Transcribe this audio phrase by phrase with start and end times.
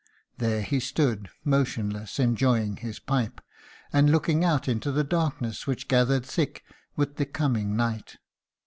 [0.39, 3.39] There he stood motionless, enjoying his pipe,
[3.93, 6.63] and looking out into the darkness which gathered thick
[6.97, 8.17] with the coming night.